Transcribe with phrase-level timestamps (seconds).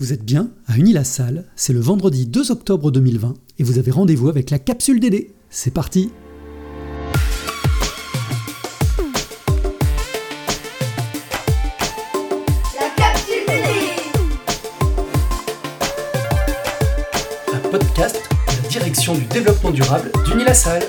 [0.00, 4.28] Vous êtes bien à Unilassal, c'est le vendredi 2 octobre 2020 et vous avez rendez-vous
[4.28, 5.32] avec la capsule DD.
[5.50, 6.12] C'est parti
[12.78, 13.64] La capsule DD
[17.52, 20.84] Un podcast de la direction du développement durable d'Unilassal.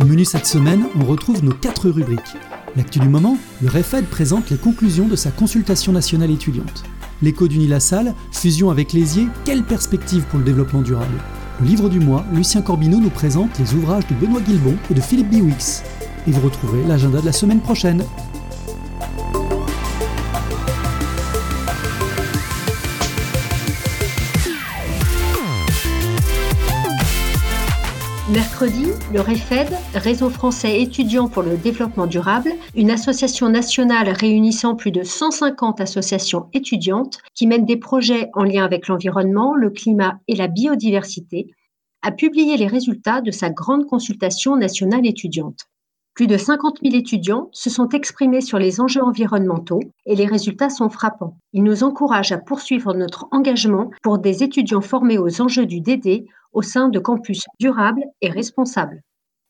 [0.00, 2.36] Au menu cette semaine, on retrouve nos quatre rubriques.
[2.78, 6.84] L'actu du moment, le REFED présente les conclusions de sa consultation nationale étudiante.
[7.22, 11.18] L'écho d'Unilassal, fusion avec l'Ésier, quelle perspective pour le développement durable?
[11.60, 15.00] Le livre du mois, Lucien Corbineau nous présente les ouvrages de Benoît Guilbon et de
[15.00, 15.82] Philippe Biwix.
[16.28, 18.04] Et vous retrouverez l'agenda de la semaine prochaine.
[28.60, 34.90] Mercredi, le REFED, Réseau français étudiants pour le développement durable, une association nationale réunissant plus
[34.90, 40.34] de 150 associations étudiantes qui mènent des projets en lien avec l'environnement, le climat et
[40.34, 41.54] la biodiversité,
[42.02, 45.68] a publié les résultats de sa grande consultation nationale étudiante.
[46.18, 50.68] Plus de 50 000 étudiants se sont exprimés sur les enjeux environnementaux et les résultats
[50.68, 51.36] sont frappants.
[51.52, 56.26] Ils nous encouragent à poursuivre notre engagement pour des étudiants formés aux enjeux du DD
[56.52, 59.00] au sein de campus durables et responsables.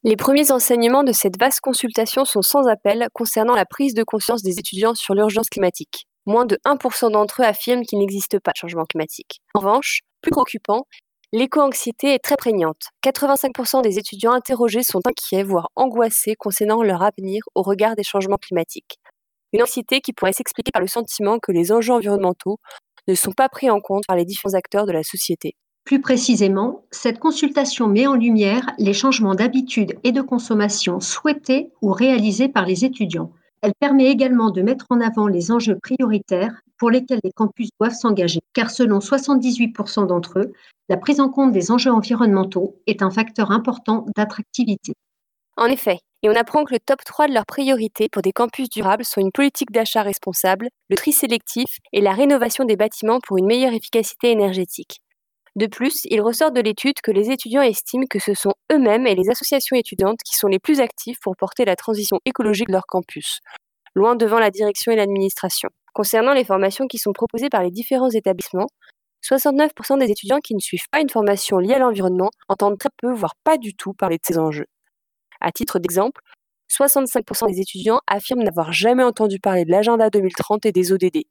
[0.04, 4.42] Les premiers enseignements de cette vaste consultation sont sans appel concernant la prise de conscience
[4.42, 6.04] des étudiants sur l'urgence climatique.
[6.26, 9.40] Moins de 1% d'entre eux affirment qu'il n'existe pas de changement climatique.
[9.54, 10.84] En revanche, plus préoccupant,
[11.32, 12.88] l'éco-anxiété est très prégnante.
[13.04, 18.38] 85% des étudiants interrogés sont inquiets, voire angoissés concernant leur avenir au regard des changements
[18.38, 18.98] climatiques.
[19.52, 22.58] Une anxiété qui pourrait s'expliquer par le sentiment que les enjeux environnementaux
[23.06, 25.54] ne sont pas pris en compte par les différents acteurs de la société.
[25.84, 31.92] Plus précisément, cette consultation met en lumière les changements d'habitude et de consommation souhaités ou
[31.92, 33.32] réalisés par les étudiants.
[33.62, 37.94] Elle permet également de mettre en avant les enjeux prioritaires pour lesquels les campus doivent
[37.94, 40.52] s'engager, car selon 78% d'entre eux,
[40.88, 44.92] la prise en compte des enjeux environnementaux est un facteur important d'attractivité.
[45.56, 48.68] En effet, et on apprend que le top 3 de leurs priorités pour des campus
[48.68, 53.38] durables sont une politique d'achat responsable, le tri sélectif et la rénovation des bâtiments pour
[53.38, 55.00] une meilleure efficacité énergétique.
[55.54, 59.14] De plus, il ressort de l'étude que les étudiants estiment que ce sont eux-mêmes et
[59.14, 62.86] les associations étudiantes qui sont les plus actifs pour porter la transition écologique de leur
[62.86, 63.40] campus,
[63.94, 65.68] loin devant la direction et l'administration.
[65.94, 68.68] Concernant les formations qui sont proposées par les différents établissements,
[69.22, 73.12] 69% des étudiants qui ne suivent pas une formation liée à l'environnement entendent très peu,
[73.12, 74.66] voire pas du tout, parler de ces enjeux.
[75.40, 76.20] À titre d'exemple,
[76.70, 81.24] 65% des étudiants affirment n'avoir jamais entendu parler de l'agenda 2030 et des ODD,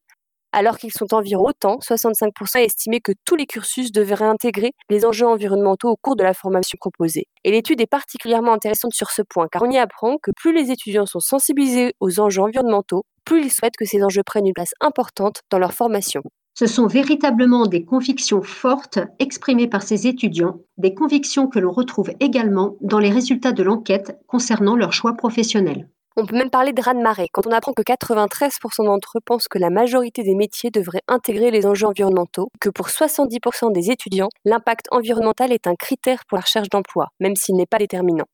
[0.54, 5.28] alors qu'ils sont environ autant, 65% estimaient que tous les cursus devraient intégrer les enjeux
[5.28, 7.28] environnementaux au cours de la formation proposée.
[7.44, 10.72] Et l'étude est particulièrement intéressante sur ce point, car on y apprend que plus les
[10.72, 14.74] étudiants sont sensibilisés aux enjeux environnementaux, plus ils souhaitent que ces enjeux prennent une place
[14.80, 16.22] importante dans leur formation.
[16.58, 22.12] Ce sont véritablement des convictions fortes exprimées par ces étudiants, des convictions que l'on retrouve
[22.22, 25.90] également dans les résultats de l'enquête concernant leur choix professionnel.
[26.16, 29.60] On peut même parler de raz-de-marée quand on apprend que 93% d'entre eux pensent que
[29.60, 34.88] la majorité des métiers devraient intégrer les enjeux environnementaux, que pour 70% des étudiants, l'impact
[34.92, 38.26] environnemental est un critère pour la recherche d'emploi, même s'il n'est pas déterminant.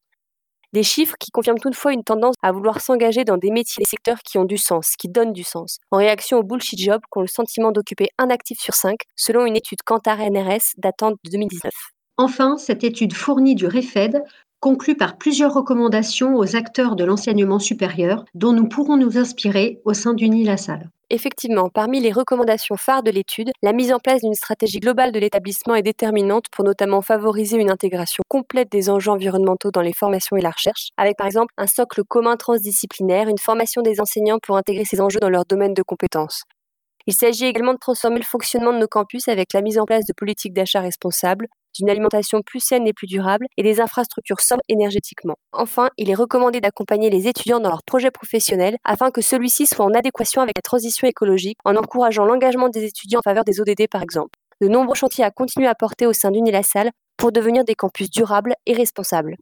[0.73, 4.17] Des chiffres qui confirment toutefois une tendance à vouloir s'engager dans des métiers et secteurs
[4.23, 7.21] qui ont du sens, qui donnent du sens, en réaction aux bullshit jobs qui ont
[7.21, 11.71] le sentiment d'occuper un actif sur cinq, selon une étude Kantar NRS datant de 2019.
[12.17, 14.23] Enfin, cette étude fournie du REFED
[14.63, 19.93] conclut par plusieurs recommandations aux acteurs de l'enseignement supérieur dont nous pourrons nous inspirer au
[19.93, 20.89] sein d'Unilassal.
[21.09, 25.19] Effectivement, parmi les recommandations phares de l'étude, la mise en place d'une stratégie globale de
[25.19, 30.37] l'établissement est déterminante pour notamment favoriser une intégration complète des enjeux environnementaux dans les formations
[30.37, 34.55] et la recherche, avec par exemple un socle commun transdisciplinaire, une formation des enseignants pour
[34.55, 36.43] intégrer ces enjeux dans leur domaine de compétences.
[37.05, 40.05] Il s'agit également de transformer le fonctionnement de nos campus avec la mise en place
[40.05, 44.63] de politiques d'achat responsables, d'une alimentation plus saine et plus durable et des infrastructures sobres
[44.69, 45.35] énergétiquement.
[45.51, 49.85] Enfin, il est recommandé d'accompagner les étudiants dans leurs projets professionnels afin que celui-ci soit
[49.85, 53.87] en adéquation avec la transition écologique en encourageant l'engagement des étudiants en faveur des ODD
[53.89, 54.37] par exemple.
[54.61, 58.55] De nombreux chantiers à continuer à porter au sein d'Unilassal pour devenir des campus durables
[58.65, 59.35] et responsables.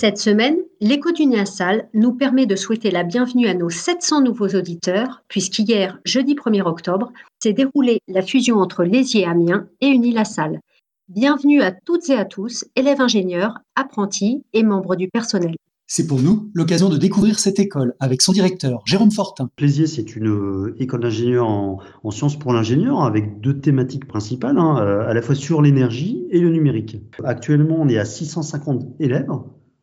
[0.00, 4.46] Cette semaine, l'écho du Niassal nous permet de souhaiter la bienvenue à nos 700 nouveaux
[4.46, 7.12] auditeurs, puisqu'hier, jeudi 1er octobre,
[7.42, 10.60] s'est déroulée la fusion entre Lésier Amiens et Unilassal.
[11.08, 15.56] Bienvenue à toutes et à tous, élèves ingénieurs, apprentis et membres du personnel.
[15.88, 19.50] C'est pour nous l'occasion de découvrir cette école avec son directeur, Jérôme Fortin.
[19.56, 24.58] Plaisier, c'est une euh, école d'ingénieur en, en, sciences pour l'ingénieur avec deux thématiques principales,
[24.58, 26.98] hein, euh, à la fois sur l'énergie et le numérique.
[27.24, 29.26] Actuellement, on est à 650 élèves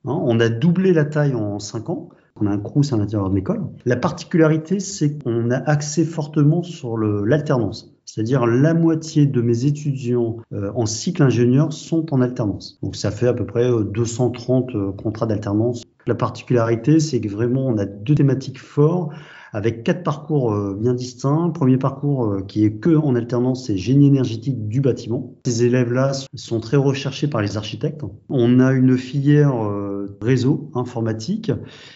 [0.06, 0.20] Hein.
[0.24, 2.10] on a doublé la taille en 5 ans.
[2.40, 3.64] On a un crous à l'intérieur de l'école.
[3.86, 7.96] La particularité, c'est qu'on a axé fortement sur l'alternance.
[8.04, 12.78] C'est-à-dire la moitié de mes étudiants euh, en cycle ingénieur sont en alternance.
[12.84, 15.84] Donc ça fait à peu près 230 euh, contrats d'alternance.
[16.08, 19.12] La particularité, c'est que vraiment on a deux thématiques fortes
[19.56, 21.50] avec quatre parcours euh, bien distincts.
[21.52, 25.34] Premier parcours euh, qui est que en alternance, c'est génie énergétique du bâtiment.
[25.46, 28.02] Ces élèves-là sont très recherchés par les architectes.
[28.28, 31.54] On a une filière euh, réseau informatique.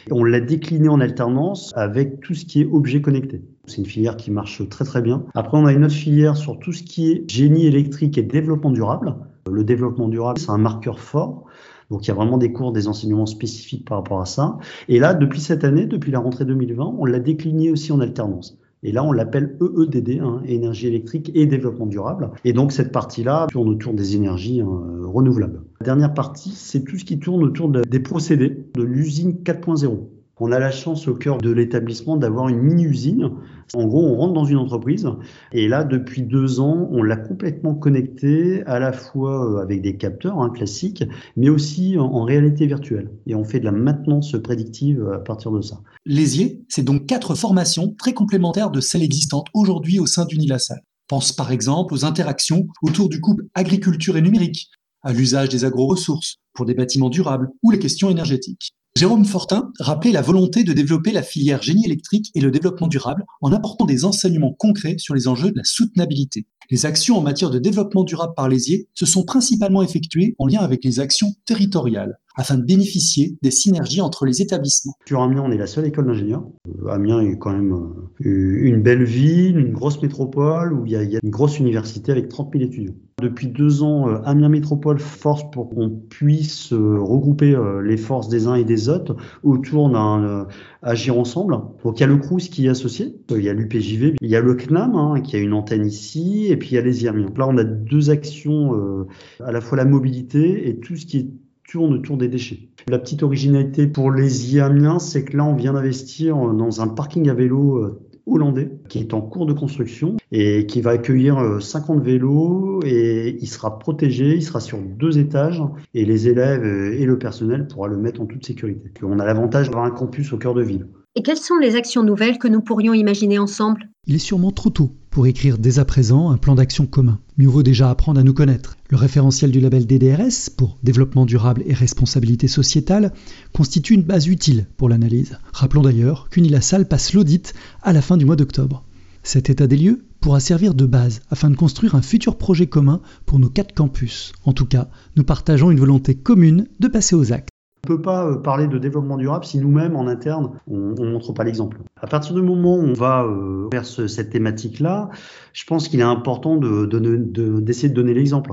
[0.09, 3.41] On l'a déclinée en alternance avec tout ce qui est objet connecté.
[3.65, 5.25] C'est une filière qui marche très très bien.
[5.35, 8.71] Après, on a une autre filière sur tout ce qui est génie électrique et développement
[8.71, 9.15] durable.
[9.51, 11.43] Le développement durable, c'est un marqueur fort.
[11.89, 14.57] Donc il y a vraiment des cours, des enseignements spécifiques par rapport à ça.
[14.87, 18.57] Et là, depuis cette année, depuis la rentrée 2020, on l'a décliné aussi en alternance.
[18.81, 22.31] Et là, on l'appelle EEDD, hein, énergie électrique et développement durable.
[22.45, 24.69] Et donc, cette partie-là tourne autour des énergies hein,
[25.03, 25.63] renouvelables.
[25.81, 29.97] La dernière partie, c'est tout ce qui tourne autour des procédés de l'usine 4.0.
[30.41, 33.31] On a la chance au cœur de l'établissement d'avoir une mini-usine.
[33.73, 35.07] En gros, on rentre dans une entreprise
[35.51, 39.97] et là, depuis deux ans, on l'a complètement connecté à la fois euh, avec des
[39.97, 41.03] capteurs hein, classiques,
[41.35, 43.11] mais aussi en, réalité virtuelle.
[43.27, 45.81] Et on fait de la maintenance prédictive à partir de ça.
[46.05, 50.79] Lésier, c'est donc quatre formations très complémentaires de celles existantes aujourd'hui au sein d'Unilassal.
[51.07, 54.69] Pense par exemple aux interactions autour du couple agriculture et numérique,
[55.01, 58.73] à l'usage des agro-ressources pour des bâtiments durables ou les questions énergétiques.
[58.95, 63.23] Jérôme Fortin rappelait la volonté de développer la filière génie électrique et le développement durable
[63.41, 66.47] en apportant des enseignements concrets sur les enjeux de la soutenabilité.
[66.69, 70.59] Les actions en matière de développement durable par l'ESIer se sont principalement effectuées en lien
[70.59, 74.93] avec les actions territoriales afin de bénéficier des synergies entre les établissements.
[75.05, 76.43] Sur Amiens, on est la seule école d'ingénieurs.
[76.85, 80.95] Euh, Amiens est quand même euh, une belle ville, une grosse métropole où il y
[80.95, 82.93] a, une grosse université avec 30 000 étudiants.
[83.21, 88.55] Depuis deux ans, euh, Amiens Métropole force pour qu'on puisse regrouper les forces des uns
[88.55, 90.47] et des autres autour d'un
[90.81, 91.57] agir ensemble.
[91.83, 94.37] Donc il y a le CRUS qui est associé, il y a l'UPJV, il y
[94.37, 97.03] a le CNAM hein, qui a une antenne ici, et puis il y a les
[97.03, 97.25] IRMI.
[97.25, 99.05] Donc là, on a deux actions,
[99.43, 101.27] à la fois la mobilité et tout ce qui est
[101.69, 102.69] tourne autour des déchets.
[102.87, 107.29] La petite originalité pour les IAMiens, c'est que là, on vient d'investir dans un parking
[107.29, 111.97] à vélo euh, hollandais qui est en cours de construction et qui va accueillir 50
[111.97, 115.63] euh, vélos et il sera protégé, il sera sur deux étages
[115.93, 118.91] et les élèves et le personnel pourra le mettre en toute sécurité.
[119.03, 120.87] On a l'avantage d'avoir un campus au cœur de ville.
[121.15, 123.89] Et quelles sont les actions nouvelles que nous pourrions imaginer ensemble?
[124.05, 127.19] Il est sûrement trop tôt pour écrire dès à présent un plan d'action commun.
[127.37, 128.77] Mieux vaut déjà apprendre à nous connaître.
[128.89, 133.11] Le référentiel du label DDRS, pour développement durable et responsabilité sociétale,
[133.51, 135.37] constitue une base utile pour l'analyse.
[135.51, 138.85] Rappelons d'ailleurs qu'Unilassal passe l'audit à la fin du mois d'octobre.
[139.21, 143.01] Cet état des lieux pourra servir de base afin de construire un futur projet commun
[143.25, 144.31] pour nos quatre campus.
[144.45, 144.87] En tout cas,
[145.17, 147.49] nous partageons une volonté commune de passer aux actes.
[147.87, 151.11] On ne peut pas euh, parler de développement durable si nous-mêmes, en interne, on ne
[151.11, 151.79] montre pas l'exemple.
[152.01, 155.09] À partir du moment où on va euh, vers cette thématique-là,
[155.53, 158.51] je pense qu'il est important d'essayer de, donner l'exemple.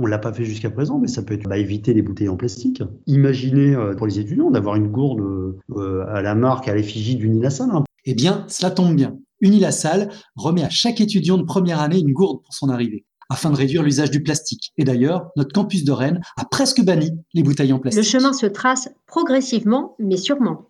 [0.00, 2.28] On ne l'a pas fait jusqu'à présent, mais ça peut être bah, éviter les bouteilles
[2.28, 2.82] en plastique.
[3.06, 5.22] Imaginez euh, pour les étudiants d'avoir une gourde
[6.08, 7.70] à la marque, à l'effigie d'Unilassal.
[7.72, 7.84] Hein.
[8.04, 9.16] Eh bien, cela tombe bien.
[9.40, 13.56] Unilassal remet à chaque étudiant de première année une gourde pour son arrivée afin de
[13.56, 14.72] réduire l'usage du plastique.
[14.78, 18.04] Et d'ailleurs, notre campus de Rennes a presque banni les bouteilles en plastique.
[18.04, 20.67] Le chemin se trace progressivement, mais sûrement.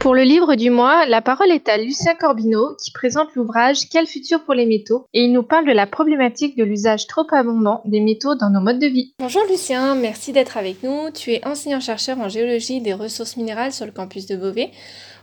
[0.00, 4.06] Pour le livre du mois, la parole est à Lucien Corbineau qui présente l'ouvrage Quel
[4.06, 5.04] futur pour les métaux?
[5.12, 8.62] Et il nous parle de la problématique de l'usage trop abondant des métaux dans nos
[8.62, 9.12] modes de vie.
[9.18, 11.10] Bonjour Lucien, merci d'être avec nous.
[11.10, 14.70] Tu es enseignant-chercheur en géologie des ressources minérales sur le campus de Beauvais.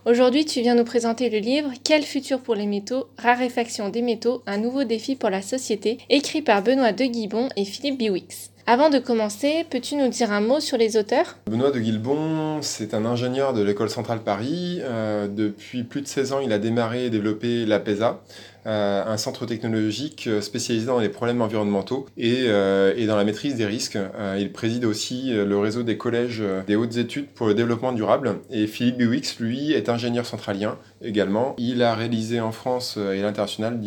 [0.06, 3.06] Aujourd'hui, tu viens nous présenter le livre Quel futur pour les métaux?
[3.18, 7.64] Raréfaction des métaux, un nouveau défi pour la société, écrit par Benoît de Guibon et
[7.64, 8.52] Philippe Biwix.
[8.70, 11.38] Avant de commencer, peux-tu nous dire un mot sur les auteurs?
[11.50, 14.80] Benoît de Guilbon, c'est un ingénieur de l'école centrale Paris.
[14.82, 18.20] Euh, depuis plus de 16 ans, il a démarré et développé l'APESA,
[18.57, 23.56] euh, un centre technologique euh, spécialisé dans les problèmes environnementaux et, et dans la maîtrise
[23.56, 23.98] des risques.
[24.38, 28.36] il préside aussi le réseau des collèges des hautes études pour le développement durable.
[28.50, 31.54] Et Philippe Biwix, lui, est ingénieur centralien également.
[31.58, 33.80] Il a réalisé en France et à l'international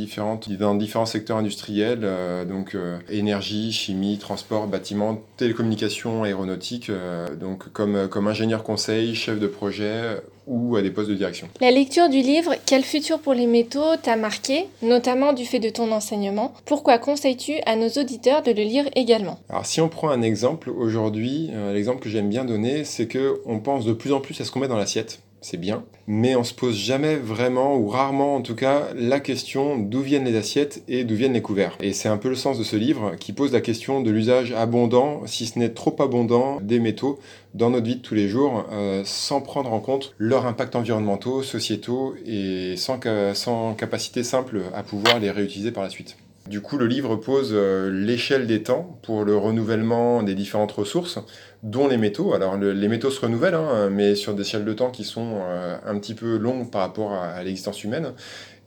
[0.60, 2.08] dans différents secteurs industriels,
[2.48, 2.76] donc
[3.10, 6.92] énergie, chimie, transport, bâtiment, télécommunications, aéronautique,
[7.40, 10.22] donc comme ingénieur conseil, chef de projet
[10.52, 11.48] ou à des postes de direction.
[11.62, 15.70] La lecture du livre Quel futur pour les métaux t'a marqué, notamment du fait de
[15.70, 16.54] ton enseignement.
[16.66, 19.40] Pourquoi conseilles-tu à nos auditeurs de le lire également?
[19.50, 23.42] Alors si on prend un exemple aujourd'hui, euh, l'exemple que j'aime bien donner, c'est que
[23.46, 25.20] on pense de plus en plus à ce qu'on met dans l'assiette.
[25.42, 29.78] C'est bien, mais on se pose jamais vraiment, ou rarement en tout cas, la question
[29.78, 31.78] d'où viennent les assiettes et d'où viennent les couverts.
[31.82, 34.52] Et c'est un peu le sens de ce livre qui pose la question de l'usage
[34.52, 37.20] abondant, si ce n'est trop abondant, des métaux
[37.56, 41.44] dans notre vie de tous les jours, euh, sans prendre en compte leurs impacts environnementaux,
[41.44, 43.00] sociétaux, et sans,
[43.34, 46.18] sans capacité simple à pouvoir les réutiliser par la suite.
[46.48, 51.20] Du coup, le livre pose euh, l'échelle des temps pour le renouvellement des différentes ressources,
[51.64, 52.34] dont les métaux.
[52.34, 55.78] Alors, les métaux se renouvellent, hein, mais sur des échelles de temps qui sont euh,
[55.86, 58.14] un petit peu longues par rapport à l'existence humaine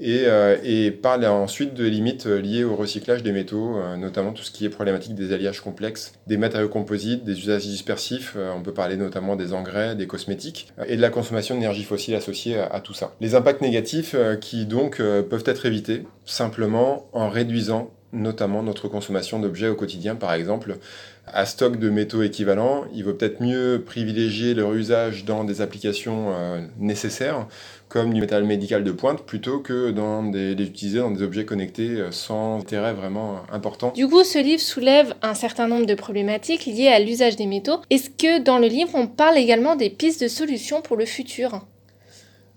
[0.01, 4.51] et, euh, parle ensuite de limites euh, liées au recyclage des métaux, notamment tout ce
[4.51, 8.97] qui est problématique des alliages complexes, des matériaux composites, des usages dispersifs, on peut parler
[8.97, 13.13] notamment des engrais, des cosmétiques, et de la consommation d'énergie fossile associée à, tout ça.
[13.21, 19.69] Les impacts négatifs qui donc peuvent être évités simplement en réduisant notamment notre consommation d'objets
[19.69, 20.77] au quotidien, par exemple.
[21.27, 26.33] À stock de métaux équivalents, il vaut peut-être mieux privilégier leur usage dans des applications
[26.79, 27.47] nécessaires
[27.95, 31.45] comme du métal médical de pointe plutôt que dans des, les utiliser dans des objets
[31.45, 33.93] connectés euh, sans intérêt vraiment important.
[33.95, 37.81] Du coup, ce livre soulève un certain nombre de problématiques liées à l'usage des métaux.
[37.91, 41.65] Est-ce que dans le livre, on parle également des pistes de solutions pour le futur?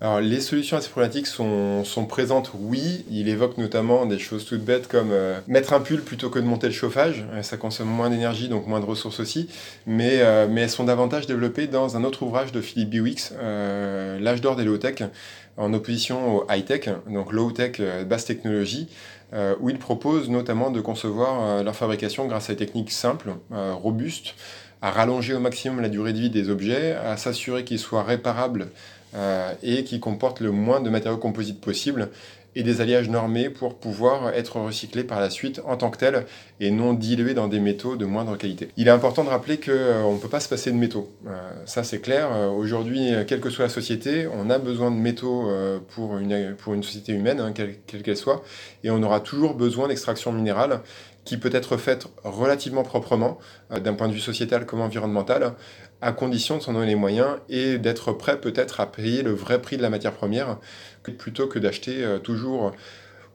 [0.00, 3.04] Alors, les solutions à ces problématiques sont, sont, présentes, oui.
[3.10, 6.44] Il évoque notamment des choses toutes bêtes comme euh, mettre un pull plutôt que de
[6.44, 7.24] monter le chauffage.
[7.32, 9.48] Euh, ça consomme moins d'énergie, donc moins de ressources aussi.
[9.86, 14.40] Mais, euh, mais elles sont davantage développées dans un autre ouvrage de Philippe Biwix, L'âge
[14.40, 15.02] d'or des low-tech,
[15.56, 18.88] en opposition au high-tech, donc low-tech, basse technologie,
[19.60, 24.34] où il propose notamment de concevoir leur fabrication grâce à des techniques simples, robustes,
[24.82, 28.68] à rallonger au maximum la durée de vie des objets, à s'assurer qu'ils soient réparables
[29.14, 32.10] euh, et qui comporte le moins de matériaux composites possible
[32.54, 36.26] et des alliages normés pour pouvoir être recyclés par la suite en tant que tels
[36.60, 38.68] et non dilués dans des métaux de moindre qualité.
[38.76, 41.10] Il est important de rappeler qu'on euh, ne peut pas se passer de métaux.
[41.26, 41.30] Euh,
[41.66, 42.30] ça c'est clair.
[42.56, 45.48] Aujourd'hui, quelle que soit la société, on a besoin de métaux
[45.90, 48.42] pour, une, pour une société humaine, hein, quelle qu'elle soit,
[48.82, 50.80] et on aura toujours besoin d'extraction minérale
[51.24, 53.38] qui peut être faite relativement proprement,
[53.70, 55.52] d'un point de vue sociétal comme environnemental,
[56.00, 59.60] à condition de s'en donner les moyens et d'être prêt peut-être à payer le vrai
[59.60, 60.58] prix de la matière première,
[61.02, 62.72] plutôt que d'acheter euh, toujours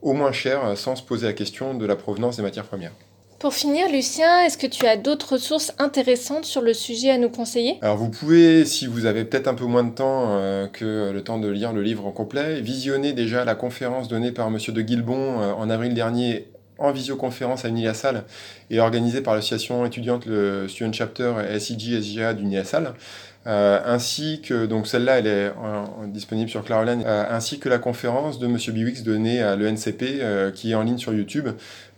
[0.01, 2.91] au moins cher euh, sans se poser la question de la provenance des matières premières.
[3.39, 7.29] Pour finir, Lucien, est-ce que tu as d'autres ressources intéressantes sur le sujet à nous
[7.29, 7.77] conseiller?
[7.81, 11.21] Alors vous pouvez, si vous avez peut-être un peu moins de temps euh, que le
[11.21, 14.57] temps de lire le livre en complet, visionner déjà la conférence donnée par M.
[14.65, 18.23] de Guilbon en avril dernier en visioconférence à Unilassal
[18.69, 22.93] et organisée par l'association étudiante le Student Chapter SIG SGA d'Unilassal.
[23.45, 25.51] Euh, ainsi que donc celle-là elle est
[26.07, 30.51] disponible sur Claroline, euh, ainsi que la conférence de Monsieur Biwix donnée à l'ENCP euh,
[30.51, 31.49] qui est en ligne sur YouTube,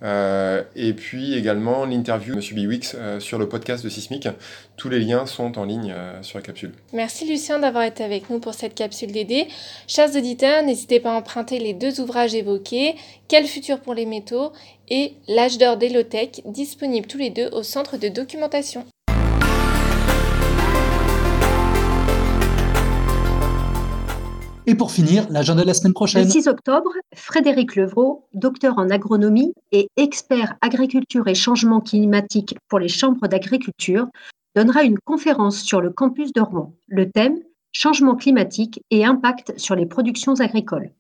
[0.04, 4.28] et puis également l'interview de Monsieur Biwix sur le podcast de Sismic.
[4.78, 6.74] Tous les liens sont en ligne sur la capsule.
[6.94, 9.48] Merci Lucien d'avoir été avec nous pour cette capsule DD.
[9.88, 12.96] Chers auditeurs, n'hésitez pas à emprunter les deux ouvrages évoqués,
[13.28, 14.52] Quel futur pour les métaux
[14.90, 18.86] et L'âge d'or des low-tech, disponibles tous les deux au centre de documentation.
[24.68, 26.26] Et pour finir, l'agenda de la semaine prochaine.
[26.26, 32.80] Le 6 octobre, Frédéric Levrault, docteur en agronomie et expert agriculture et changement climatique pour
[32.80, 34.08] les chambres d'agriculture,
[34.56, 36.74] donnera une conférence sur le campus de Rouen.
[36.88, 37.38] Le thème
[37.78, 40.92] Changement climatique et impact sur les productions agricoles.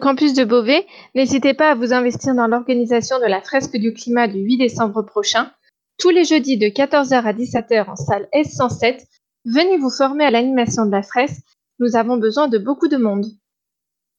[0.00, 4.26] Campus de Beauvais, n'hésitez pas à vous investir dans l'organisation de la fresque du climat
[4.26, 5.50] du 8 décembre prochain.
[5.98, 9.04] Tous les jeudis de 14h à 17h en salle S107,
[9.44, 11.44] venez vous former à l'animation de la fresque
[11.84, 13.26] nous avons besoin de beaucoup de monde.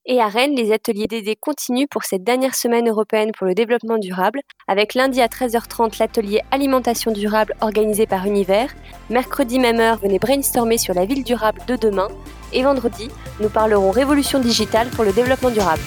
[0.08, 3.98] Et à Rennes, les ateliers DD continuent pour cette dernière semaine européenne pour le développement
[3.98, 8.72] durable, avec lundi à 13h30 l'atelier alimentation durable organisé par Univers,
[9.10, 12.06] mercredi même heure, venez brainstormer sur la ville durable de demain,
[12.52, 13.08] et vendredi,
[13.40, 15.82] nous parlerons révolution digitale pour le développement durable.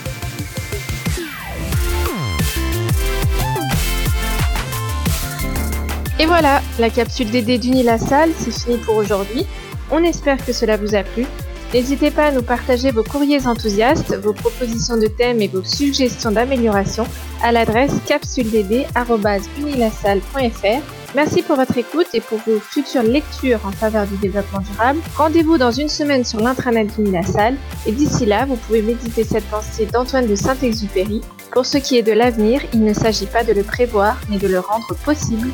[6.19, 9.45] Et voilà, la capsule DD d'Unilassal, c'est fini pour aujourd'hui.
[9.91, 11.25] On espère que cela vous a plu.
[11.73, 16.31] N'hésitez pas à nous partager vos courriers enthousiastes, vos propositions de thèmes et vos suggestions
[16.31, 17.05] d'amélioration
[17.43, 20.81] à l'adresse capsuledb.unilassal.fr.
[21.15, 24.99] Merci pour votre écoute et pour vos futures lectures en faveur du développement durable.
[25.15, 29.85] Rendez-vous dans une semaine sur l'intranet d'Unilassal et d'ici là, vous pouvez méditer cette pensée
[29.85, 31.21] d'Antoine de Saint-Exupéry.
[31.51, 34.47] Pour ce qui est de l'avenir, il ne s'agit pas de le prévoir, mais de
[34.47, 35.49] le rendre possible.